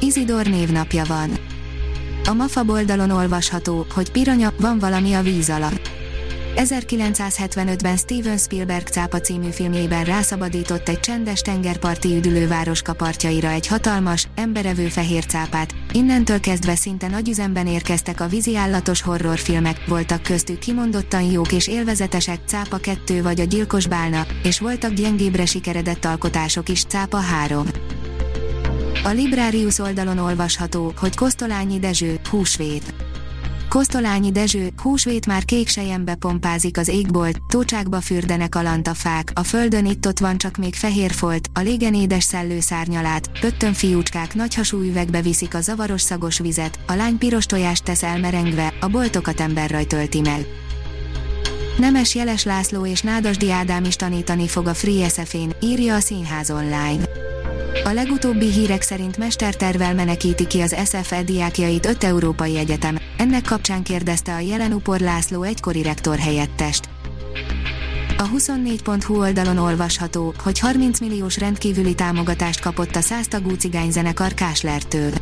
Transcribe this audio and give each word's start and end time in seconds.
Izidor 0.00 0.46
névnapja 0.46 1.04
van. 1.04 1.30
A 2.24 2.32
MAFA 2.32 2.64
oldalon 2.66 3.10
olvasható, 3.10 3.86
hogy 3.94 4.10
piranya, 4.10 4.52
van 4.58 4.78
valami 4.78 5.12
a 5.12 5.22
víz 5.22 5.50
alatt. 5.50 5.90
1975-ben 6.56 7.96
Steven 7.96 8.38
Spielberg 8.38 8.86
cápa 8.86 9.20
című 9.20 9.50
filmjében 9.50 10.04
rászabadított 10.04 10.88
egy 10.88 11.00
csendes 11.00 11.40
tengerparti 11.40 12.16
üdülőváros 12.16 12.82
kapartjaira 12.82 13.48
egy 13.48 13.66
hatalmas, 13.66 14.28
emberevő 14.34 14.86
fehér 14.88 15.26
cápát, 15.26 15.74
innentől 15.92 16.40
kezdve 16.40 16.74
szinte 16.74 17.08
nagyüzemben 17.08 17.66
érkeztek 17.66 18.20
a 18.20 18.26
víziállatos 18.26 19.02
horrorfilmek, 19.02 19.84
voltak 19.86 20.22
köztük 20.22 20.58
kimondottan 20.58 21.22
jók 21.22 21.52
és 21.52 21.68
élvezetesek 21.68 22.38
Cápa 22.46 22.76
2 22.76 23.22
vagy 23.22 23.40
a 23.40 23.44
Gyilkos 23.44 23.86
Bálna, 23.86 24.26
és 24.42 24.60
voltak 24.60 24.92
gyengébbre 24.92 25.46
sikeredett 25.46 26.04
alkotások 26.04 26.68
is 26.68 26.84
Cápa 26.84 27.18
3. 27.18 27.85
A 29.06 29.10
Librarius 29.10 29.78
oldalon 29.78 30.18
olvasható, 30.18 30.92
hogy 30.96 31.16
Kosztolányi 31.16 31.78
Dezső, 31.78 32.20
húsvét. 32.30 32.94
Kosztolányi 33.68 34.32
Dezső, 34.32 34.72
húsvét 34.82 35.26
már 35.26 35.44
kék 35.44 35.68
sejembe 35.68 36.14
pompázik 36.14 36.78
az 36.78 36.88
égbolt, 36.88 37.38
tócsákba 37.48 38.00
fürdenek 38.00 38.54
a 38.54 38.62
lantafák, 38.62 39.32
a 39.34 39.42
földön 39.42 39.86
itt-ott 39.86 40.18
van 40.18 40.38
csak 40.38 40.56
még 40.56 40.74
fehér 40.74 41.12
folt, 41.12 41.48
a 41.54 41.60
légen 41.60 41.94
édes 41.94 42.24
szellő 42.24 42.60
szárnyalát, 42.60 43.30
pöttön 43.40 43.72
fiúcskák 43.72 44.34
nagyhasú 44.34 44.80
üvegbe 44.80 45.22
viszik 45.22 45.54
a 45.54 45.60
zavaros 45.60 46.00
szagos 46.00 46.38
vizet, 46.38 46.78
a 46.86 46.94
lány 46.94 47.18
piros 47.18 47.46
tojást 47.46 47.84
tesz 47.84 48.02
elmerengve, 48.02 48.74
a 48.80 48.88
boltokat 48.88 49.40
emberraj 49.40 49.84
tölti 49.84 50.20
meg. 50.20 50.46
Nemes 51.78 52.14
Jeles 52.14 52.44
László 52.44 52.86
és 52.86 53.02
Nádasdi 53.02 53.50
Ádám 53.50 53.84
is 53.84 53.96
tanítani 53.96 54.48
fog 54.48 54.66
a 54.66 54.74
Free 54.74 55.08
SF-én, 55.08 55.52
írja 55.60 55.94
a 55.94 56.00
Színház 56.00 56.50
online. 56.50 57.02
A 57.84 57.92
legutóbbi 57.92 58.50
hírek 58.50 58.82
szerint 58.82 59.16
mestertervel 59.16 59.94
menekíti 59.94 60.46
ki 60.46 60.60
az 60.60 60.76
SFE 60.84 61.22
diákjait 61.22 61.86
öt 61.86 62.04
európai 62.04 62.56
egyetem. 62.56 62.98
Ennek 63.16 63.42
kapcsán 63.42 63.82
kérdezte 63.82 64.34
a 64.34 64.38
jelen 64.38 64.72
Upor 64.72 65.00
László 65.00 65.42
egykori 65.42 65.82
rektor 65.82 66.18
helyettest. 66.18 66.88
A 68.18 68.28
24.hu 68.28 69.18
oldalon 69.18 69.58
olvasható, 69.58 70.34
hogy 70.42 70.58
30 70.58 71.00
milliós 71.00 71.38
rendkívüli 71.38 71.94
támogatást 71.94 72.60
kapott 72.60 72.96
a 72.96 73.00
száztagú 73.00 73.50
cigányzenekar 73.50 74.34
Káslertől. 74.34 75.12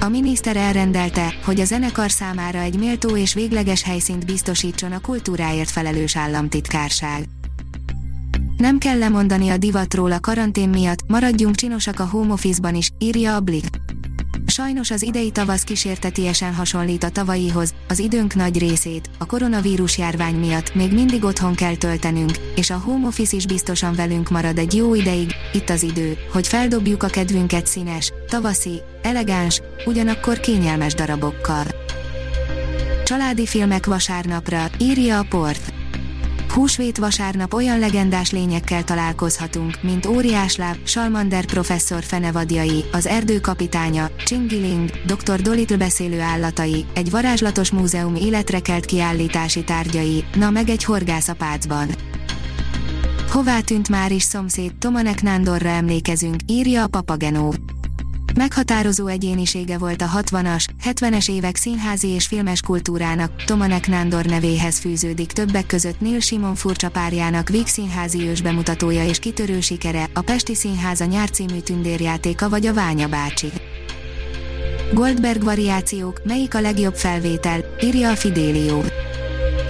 A 0.00 0.08
miniszter 0.08 0.56
elrendelte, 0.56 1.34
hogy 1.44 1.60
a 1.60 1.64
zenekar 1.64 2.10
számára 2.10 2.58
egy 2.58 2.78
méltó 2.78 3.16
és 3.16 3.34
végleges 3.34 3.82
helyszínt 3.82 4.26
biztosítson 4.26 4.92
a 4.92 5.00
kultúráért 5.00 5.70
felelős 5.70 6.16
államtitkárság. 6.16 7.24
Nem 8.60 8.78
kell 8.78 8.98
lemondani 8.98 9.48
a 9.48 9.56
divatról 9.56 10.12
a 10.12 10.20
karantén 10.20 10.68
miatt, 10.68 11.08
maradjunk 11.08 11.54
csinosak 11.54 12.00
a 12.00 12.04
home 12.04 12.32
office-ban 12.32 12.74
is, 12.74 12.90
írja 12.98 13.34
a 13.34 13.40
Blick. 13.40 13.76
Sajnos 14.46 14.90
az 14.90 15.02
idei 15.02 15.30
tavasz 15.30 15.62
kísértetiesen 15.62 16.54
hasonlít 16.54 17.04
a 17.04 17.10
tavalyihoz, 17.10 17.74
az 17.88 17.98
időnk 17.98 18.34
nagy 18.34 18.58
részét, 18.58 19.10
a 19.18 19.26
koronavírus 19.26 19.98
járvány 19.98 20.34
miatt 20.34 20.74
még 20.74 20.92
mindig 20.92 21.24
otthon 21.24 21.54
kell 21.54 21.74
töltenünk, 21.74 22.30
és 22.54 22.70
a 22.70 22.82
home 22.84 23.06
office 23.06 23.36
is 23.36 23.46
biztosan 23.46 23.94
velünk 23.94 24.30
marad 24.30 24.58
egy 24.58 24.74
jó 24.74 24.94
ideig, 24.94 25.32
itt 25.52 25.70
az 25.70 25.82
idő, 25.82 26.16
hogy 26.32 26.46
feldobjuk 26.46 27.02
a 27.02 27.08
kedvünket 27.08 27.66
színes, 27.66 28.12
tavaszi, 28.28 28.80
elegáns, 29.02 29.60
ugyanakkor 29.86 30.40
kényelmes 30.40 30.94
darabokkal. 30.94 31.64
Családi 33.04 33.46
filmek 33.46 33.86
vasárnapra, 33.86 34.70
írja 34.78 35.18
a 35.18 35.26
port. 35.28 35.79
Húsvét 36.54 36.98
vasárnap 36.98 37.54
olyan 37.54 37.78
legendás 37.78 38.30
lényekkel 38.30 38.84
találkozhatunk, 38.84 39.82
mint 39.82 40.06
Óriásláb, 40.06 40.76
Salmander 40.82 41.44
professzor 41.44 42.02
fenevadjai, 42.02 42.84
az 42.92 43.06
erdő 43.06 43.40
kapitánya, 43.40 44.10
Csingiling, 44.24 44.90
Dr. 44.90 45.40
Dolittle 45.40 45.76
beszélő 45.76 46.20
állatai, 46.20 46.84
egy 46.94 47.10
varázslatos 47.10 47.70
múzeum 47.70 48.14
életre 48.14 48.60
kelt 48.60 48.84
kiállítási 48.84 49.64
tárgyai, 49.64 50.24
na 50.34 50.50
meg 50.50 50.68
egy 50.68 50.84
horgász 50.84 51.28
a 51.28 51.34
pácban. 51.34 51.88
Hová 53.30 53.60
tűnt 53.60 53.88
már 53.88 54.12
is 54.12 54.22
szomszéd, 54.22 54.74
Tomanek 54.74 55.22
Nándorra 55.22 55.68
emlékezünk, 55.68 56.36
írja 56.46 56.82
a 56.82 56.88
Papagenó. 56.88 57.54
Meghatározó 58.40 59.06
egyénisége 59.06 59.78
volt 59.78 60.02
a 60.02 60.06
60-as, 60.06 60.66
70-es 60.84 61.30
évek 61.30 61.56
színházi 61.56 62.08
és 62.08 62.26
filmes 62.26 62.60
kultúrának, 62.60 63.44
Tomanek 63.44 63.88
Nándor 63.88 64.24
nevéhez 64.24 64.78
fűződik 64.78 65.32
többek 65.32 65.66
között 65.66 66.00
Neil 66.00 66.20
Simon 66.20 66.54
furcsa 66.54 66.88
párjának 66.88 67.48
Víg 67.48 67.66
színházi 67.66 68.28
ős 68.28 68.42
bemutatója 68.42 69.04
és 69.04 69.18
kitörő 69.18 69.60
sikere, 69.60 70.08
a 70.14 70.20
Pesti 70.20 70.54
Színháza 70.54 71.04
nyár 71.04 71.30
című 71.30 71.58
tündérjátéka 71.58 72.48
vagy 72.48 72.66
a 72.66 72.74
Ványa 72.74 73.08
bácsi. 73.08 73.52
Goldberg 74.92 75.44
variációk, 75.44 76.20
melyik 76.24 76.54
a 76.54 76.60
legjobb 76.60 76.94
felvétel, 76.94 77.60
írja 77.80 78.10
a 78.10 78.16
Fidelio. 78.16 78.82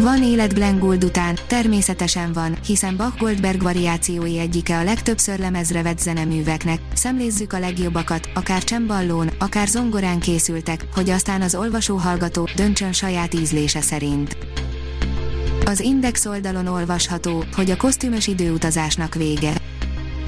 Van 0.00 0.22
élet 0.22 0.54
Glenn 0.54 0.78
Gould 0.78 1.04
után, 1.04 1.38
természetesen 1.46 2.32
van, 2.32 2.58
hiszen 2.66 2.96
Bach 2.96 3.18
Goldberg 3.18 3.62
variációi 3.62 4.38
egyike 4.38 4.78
a 4.78 4.82
legtöbbször 4.82 5.38
lemezre 5.38 5.82
vett 5.82 5.98
zeneműveknek, 5.98 6.80
szemlézzük 6.94 7.52
a 7.52 7.58
legjobbakat, 7.58 8.28
akár 8.34 8.64
csemballón, 8.64 9.30
akár 9.38 9.68
zongorán 9.68 10.18
készültek, 10.18 10.86
hogy 10.94 11.10
aztán 11.10 11.42
az 11.42 11.54
olvasó-hallgató 11.54 12.48
döntsön 12.56 12.92
saját 12.92 13.34
ízlése 13.34 13.80
szerint. 13.80 14.36
Az 15.64 15.80
Index 15.80 16.26
oldalon 16.26 16.66
olvasható, 16.66 17.44
hogy 17.52 17.70
a 17.70 17.76
kosztümös 17.76 18.26
időutazásnak 18.26 19.14
vége. 19.14 19.52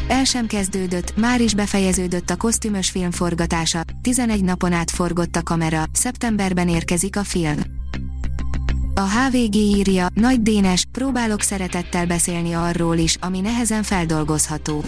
El 0.08 0.24
sem 0.24 0.46
kezdődött, 0.46 1.16
már 1.16 1.40
is 1.40 1.54
befejeződött 1.54 2.30
a 2.30 2.36
kosztümös 2.36 2.90
film 2.90 3.10
forgatása, 3.10 3.80
11 4.02 4.44
napon 4.44 4.72
át 4.72 4.90
forgott 4.90 5.36
a 5.36 5.42
kamera, 5.42 5.84
szeptemberben 5.92 6.68
érkezik 6.68 7.16
a 7.16 7.24
film. 7.24 7.78
A 8.94 9.00
HVG 9.00 9.54
írja, 9.54 10.06
Nagy 10.14 10.42
Dénes, 10.42 10.84
próbálok 10.92 11.40
szeretettel 11.40 12.06
beszélni 12.06 12.52
arról 12.52 12.96
is, 12.96 13.16
ami 13.20 13.40
nehezen 13.40 13.82
feldolgozható. 13.82 14.84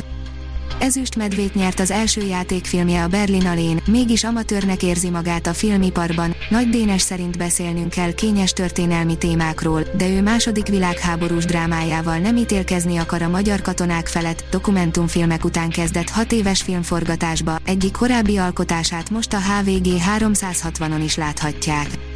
Ezüst 0.79 1.17
medvét 1.17 1.55
nyert 1.55 1.81
az 1.81 1.91
első 1.91 2.21
játékfilmje 2.21 3.03
a 3.03 3.09
Berlin 3.09 3.47
Alén, 3.47 3.81
mégis 3.87 4.25
amatőrnek 4.25 4.83
érzi 4.83 5.11
magát 5.11 5.47
a 5.47 5.53
filmiparban. 5.53 6.35
Nagy 6.51 6.69
Dénes 6.69 7.03
szerint 7.03 7.39
beszélnünk 7.39 7.91
kell 7.91 8.13
kényes 8.13 8.53
történelmi 8.53 9.19
témákról, 9.19 9.83
de 9.97 10.09
ő 10.09 10.23
második 10.23 10.67
világháborús 10.67 11.45
drámájával 11.45 12.19
nem 12.19 12.37
ítélkezni 12.37 12.97
akar 12.97 13.23
a 13.23 13.29
magyar 13.29 13.61
katonák 13.61 14.07
felett, 14.07 14.45
dokumentumfilmek 14.51 15.45
után 15.45 15.69
kezdett 15.69 16.11
hat 16.11 16.33
éves 16.33 16.63
filmforgatásba, 16.63 17.59
egyik 17.65 17.93
korábbi 17.93 18.37
alkotását 18.37 19.11
most 19.11 19.33
a 19.33 19.39
HVG 19.39 19.87
360-on 20.19 21.01
is 21.05 21.17
láthatják. 21.17 22.12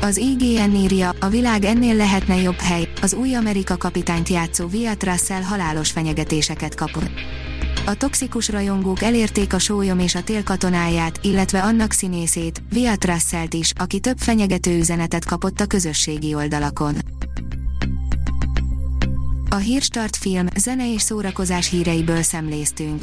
Az 0.00 0.16
IGN 0.16 0.74
írja, 0.74 1.12
a 1.20 1.28
világ 1.28 1.64
ennél 1.64 1.94
lehetne 1.94 2.36
jobb 2.36 2.58
hely, 2.58 2.88
az 3.02 3.14
új 3.14 3.34
Amerika 3.34 3.76
kapitányt 3.76 4.28
játszó 4.28 4.68
Wyatt 4.72 5.04
Russell 5.04 5.42
halálos 5.42 5.90
fenyegetéseket 5.90 6.74
kapott. 6.74 7.10
A 7.86 7.94
toxikus 7.94 8.48
rajongók 8.48 9.02
elérték 9.02 9.52
a 9.52 9.58
sólyom 9.58 9.98
és 9.98 10.14
a 10.14 10.22
tél 10.22 10.42
katonáját, 10.42 11.18
illetve 11.22 11.62
annak 11.62 11.92
színészét, 11.92 12.62
Wyatt 12.74 13.04
Russellt 13.04 13.54
is, 13.54 13.72
aki 13.76 14.00
több 14.00 14.18
fenyegető 14.18 14.78
üzenetet 14.78 15.24
kapott 15.24 15.60
a 15.60 15.66
közösségi 15.66 16.34
oldalakon. 16.34 16.94
A 19.50 19.56
Hírstart 19.56 20.16
film, 20.16 20.46
zene 20.56 20.92
és 20.92 21.02
szórakozás 21.02 21.70
híreiből 21.70 22.22
szemléztünk. 22.22 23.02